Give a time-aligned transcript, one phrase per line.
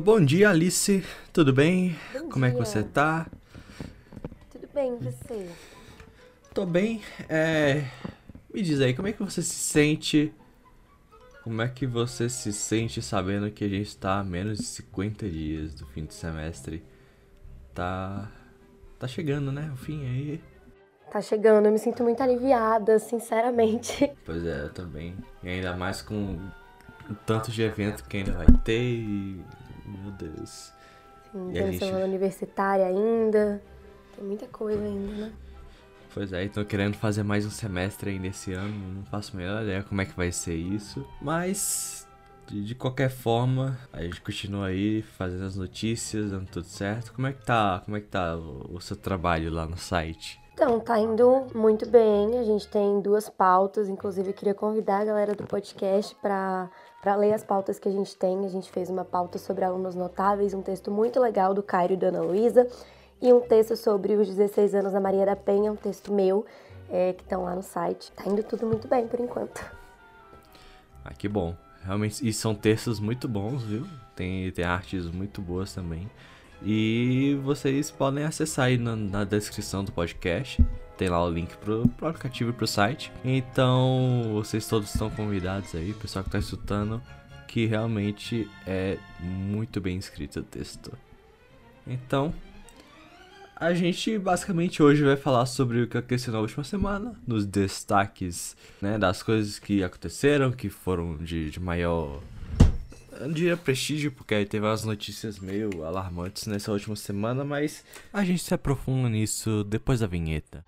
[0.00, 1.04] Bom dia, Alice.
[1.30, 1.94] Tudo bem?
[2.14, 2.64] Bom Como é que dia.
[2.64, 3.26] você tá?
[4.50, 5.46] Tudo bem, você?
[6.54, 7.02] Tô bem.
[7.28, 7.84] É...
[8.52, 10.32] Me diz aí, como é que você se sente?
[11.44, 15.28] Como é que você se sente sabendo que a gente tá a menos de 50
[15.28, 16.82] dias do fim de semestre?
[17.74, 18.26] Tá.
[18.98, 19.70] Tá chegando, né?
[19.74, 20.40] O fim aí.
[21.12, 24.10] Tá chegando, eu me sinto muito aliviada, sinceramente.
[24.24, 25.14] Pois é, eu também.
[25.42, 26.38] E ainda mais com
[27.10, 29.44] o tanto de evento que ainda vai ter e.
[30.02, 30.72] Meu Deus.
[31.32, 33.62] Sim, tem gente- semana universitária ainda.
[34.16, 35.32] Tem muita coisa ainda, né?
[36.12, 39.62] Pois é, tô querendo fazer mais um semestre ainda esse ano, não faço a menor
[39.62, 41.06] ideia como é que vai ser isso.
[41.22, 42.04] Mas,
[42.48, 47.12] de, de qualquer forma, a gente continua aí fazendo as notícias, dando tudo certo.
[47.12, 50.40] Como é que tá, como é que tá o, o seu trabalho lá no site?
[50.52, 52.36] Então, tá indo muito bem.
[52.38, 53.88] A gente tem duas pautas.
[53.88, 56.68] Inclusive, eu queria convidar a galera do podcast para
[57.00, 58.44] para ler as pautas que a gente tem.
[58.44, 61.96] A gente fez uma pauta sobre alunos notáveis, um texto muito legal do Cairo e
[61.96, 62.66] da Ana Luísa,
[63.20, 66.44] e um texto sobre os 16 anos da Maria da Penha, um texto meu,
[66.90, 68.12] é, que estão lá no site.
[68.12, 69.64] Tá indo tudo muito bem por enquanto.
[71.04, 71.54] Ah, que bom.
[71.82, 73.86] Realmente, e são textos muito bons, viu?
[74.14, 76.10] Tem, tem artes muito boas também.
[76.62, 80.64] E vocês podem acessar aí na, na descrição do podcast.
[80.96, 83.10] Tem lá o link pro, pro aplicativo e pro site.
[83.24, 87.02] Então, vocês todos estão convidados aí, pessoal que tá escutando,
[87.48, 90.92] que realmente é muito bem escrito o texto.
[91.86, 92.34] Então,
[93.56, 98.56] a gente basicamente hoje vai falar sobre o que aconteceu na última semana, nos destaques
[98.80, 102.20] né, das coisas que aconteceram, que foram de, de maior.
[103.20, 108.24] Não diria prestígio, porque aí teve umas notícias meio alarmantes nessa última semana, mas a
[108.24, 110.64] gente se aprofunda nisso depois da vinheta.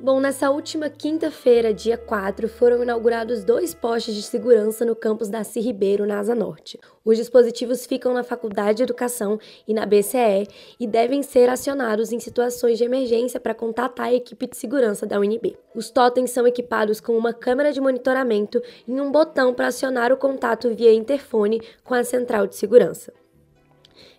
[0.00, 5.44] Bom, nessa última quinta-feira, dia 4, foram inaugurados dois postes de segurança no campus da
[5.44, 6.80] CI Ribeiro, na Asa Norte.
[7.04, 9.38] Os dispositivos ficam na Faculdade de Educação
[9.68, 10.48] e na BCE
[10.80, 15.18] e devem ser acionados em situações de emergência para contatar a equipe de segurança da
[15.18, 15.56] UNB.
[15.74, 20.16] Os totens são equipados com uma câmera de monitoramento e um botão para acionar o
[20.16, 23.12] contato via interfone com a central de segurança.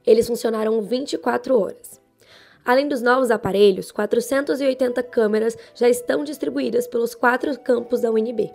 [0.08, 2.05] Eles funcionaram 24 horas.
[2.66, 8.52] Além dos novos aparelhos, 480 câmeras já estão distribuídas pelos quatro campos da UNB.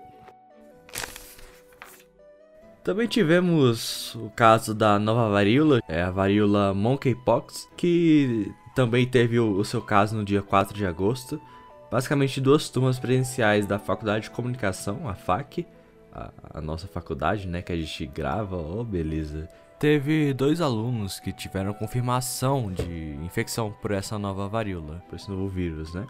[2.83, 9.63] Também tivemos o caso da nova varíola, é a varíola Monkeypox, que também teve o,
[9.63, 11.41] seu caso no dia 4 de agosto.
[11.89, 15.67] Basicamente, duas turmas presenciais da Faculdade de Comunicação, a FAC,
[16.13, 19.49] a, a nossa faculdade, né, que a gente grava, oh beleza.
[19.81, 25.49] Teve dois alunos que tiveram confirmação de infecção por essa nova varíola, por esse novo
[25.49, 26.07] vírus, né?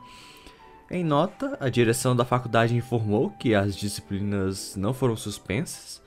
[0.91, 6.03] Em nota, a direção da faculdade informou que as disciplinas não foram suspensas,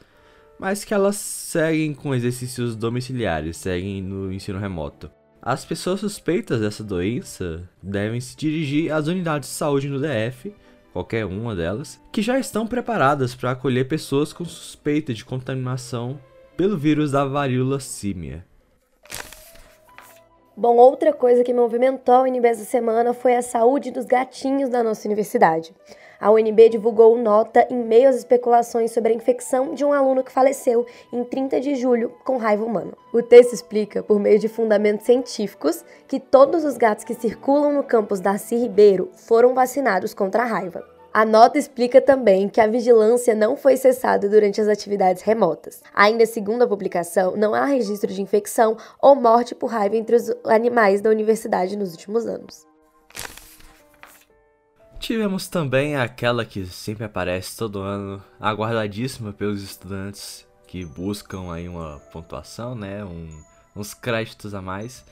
[0.59, 5.09] mas que elas seguem com exercícios domiciliares, seguem no ensino remoto.
[5.41, 10.53] As pessoas suspeitas dessa doença devem se dirigir às unidades de saúde no DF,
[10.91, 16.19] qualquer uma delas, que já estão preparadas para acolher pessoas com suspeita de contaminação
[16.55, 18.45] pelo vírus da varíola símia.
[20.55, 24.83] Bom, outra coisa que movimentou a UNB essa semana foi a saúde dos gatinhos da
[24.83, 25.73] nossa universidade.
[26.19, 30.31] A UNB divulgou nota em meio às especulações sobre a infecção de um aluno que
[30.31, 32.93] faleceu em 30 de julho com raiva humana.
[33.11, 37.83] O texto explica, por meio de fundamentos científicos, que todos os gatos que circulam no
[37.83, 40.92] campus Darcy Ribeiro foram vacinados contra a raiva.
[41.13, 45.83] A nota explica também que a vigilância não foi cessada durante as atividades remotas.
[45.93, 50.31] Ainda segundo a publicação, não há registro de infecção ou morte por raiva entre os
[50.43, 52.65] animais da universidade nos últimos anos.
[54.99, 61.99] Tivemos também aquela que sempre aparece todo ano, aguardadíssima pelos estudantes que buscam aí uma
[62.11, 63.29] pontuação, né, um,
[63.75, 65.05] uns créditos a mais.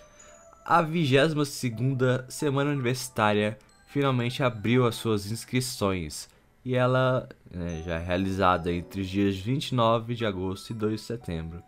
[0.66, 3.60] A 22ª Semana Universitária
[3.92, 6.30] finalmente abriu as suas inscrições
[6.64, 11.06] e ela né, já é realizada entre os dias 29 de agosto e 2 de
[11.06, 11.62] setembro.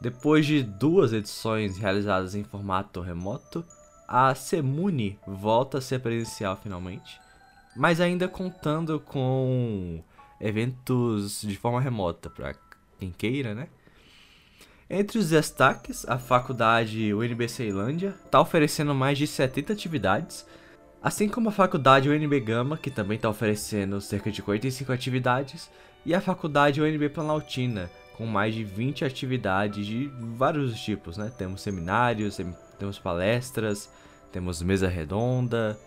[0.00, 3.64] Depois de duas edições realizadas em formato remoto,
[4.06, 7.20] a Semuni volta a ser presencial finalmente,
[7.74, 10.02] mas ainda contando com
[10.40, 12.54] eventos de forma remota para
[12.98, 13.68] quem queira, né?
[14.88, 20.46] Entre os destaques, a faculdade UNB Ceilândia está oferecendo mais de 70 atividades,
[21.02, 25.70] assim como a faculdade UNB Gama, que também está oferecendo cerca de 45 atividades,
[26.04, 31.32] e a faculdade UNB Planaltina, com mais de 20 atividades de vários tipos, né?
[31.36, 32.38] Temos seminários,
[32.78, 33.90] temos palestras,
[34.30, 35.78] temos mesa redonda,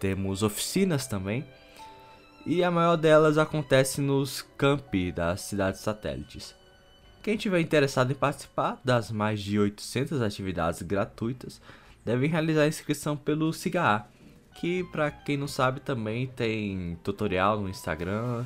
[0.00, 1.44] temos oficinas também.
[2.46, 6.54] E a maior delas acontece nos campi das cidades satélites.
[7.22, 11.60] Quem tiver interessado em participar das mais de 800 atividades gratuitas,
[12.04, 14.06] deve realizar a inscrição pelo SIGA,
[14.60, 18.44] que para quem não sabe também tem tutorial no Instagram.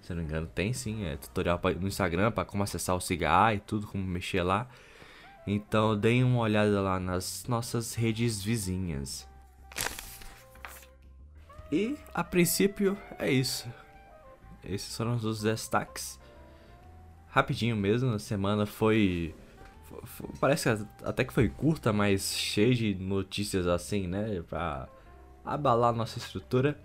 [0.00, 3.54] Se não me engano, tem sim, é tutorial no Instagram para como acessar o SIGA
[3.54, 4.66] e tudo, como mexer lá.
[5.46, 9.28] Então deem uma olhada lá nas nossas redes vizinhas.
[11.70, 13.68] E a princípio é isso.
[14.64, 16.18] Esses foram os destaques.
[17.28, 19.34] Rapidinho mesmo, a semana foi.
[20.40, 24.42] Parece que até que foi curta, mas cheia de notícias assim, né?
[24.48, 24.88] Pra
[25.46, 26.78] abalar nossa estrutura.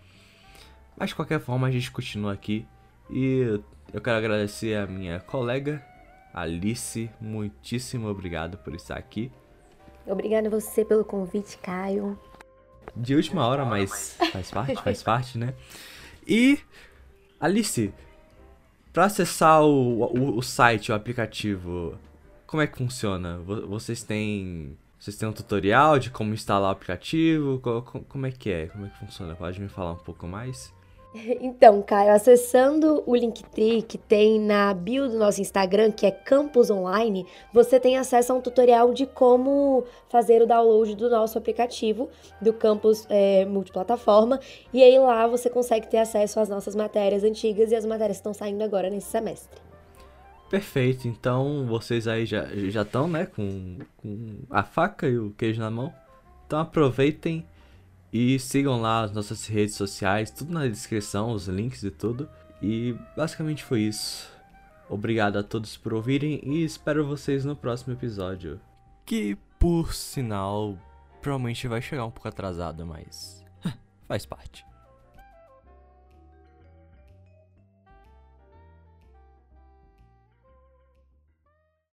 [0.97, 2.67] Mas de qualquer forma a gente continua aqui.
[3.09, 3.59] E
[3.93, 5.83] eu quero agradecer a minha colega
[6.33, 9.31] Alice, muitíssimo obrigado por estar aqui.
[10.07, 12.17] Obrigada a você pelo convite, Caio.
[12.95, 15.53] De última hora, mas faz parte, faz parte, né?
[16.25, 16.59] E,
[17.39, 17.93] Alice,
[18.93, 21.97] para acessar o, o, o, site, o aplicativo,
[22.47, 23.37] como é que funciona?
[23.39, 27.59] Vocês têm, vocês têm um tutorial de como instalar o aplicativo?
[28.07, 28.67] Como é que é?
[28.67, 29.35] Como é que funciona?
[29.35, 30.71] Pode me falar um pouco mais?
[31.41, 36.69] Então, Caio, acessando o Linktree que tem na bio do nosso Instagram, que é Campus
[36.69, 42.07] Online, você tem acesso a um tutorial de como fazer o download do nosso aplicativo
[42.39, 44.39] do Campus é, Multiplataforma.
[44.71, 48.21] E aí lá você consegue ter acesso às nossas matérias antigas e as matérias que
[48.21, 49.70] estão saindo agora nesse semestre.
[50.51, 52.43] Perfeito, então vocês aí já
[52.81, 55.93] estão, né, com, com a faca e o queijo na mão.
[56.45, 57.45] Então aproveitem
[58.11, 62.27] e sigam lá as nossas redes sociais, tudo na descrição, os links e tudo.
[62.61, 64.29] E basicamente foi isso.
[64.89, 68.59] Obrigado a todos por ouvirem e espero vocês no próximo episódio.
[69.05, 70.77] Que, por sinal,
[71.21, 73.41] provavelmente vai chegar um pouco atrasado, mas
[74.05, 74.65] faz parte.